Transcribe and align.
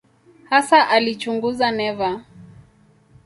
Hasa 0.49 0.89
alichunguza 0.89 1.71
neva. 1.71 2.25